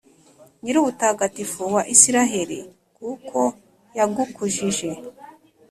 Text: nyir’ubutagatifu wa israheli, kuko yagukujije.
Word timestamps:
nyir’ubutagatifu 0.63 1.61
wa 1.75 1.81
israheli, 1.95 2.59
kuko 2.97 3.39
yagukujije. 3.97 4.89